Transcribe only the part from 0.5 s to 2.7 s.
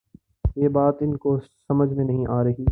یہ بات ان کی سمجھ میں نہیں آ رہی۔